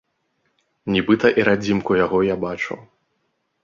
[0.95, 2.73] Нібыта і радзімку яго я бачу.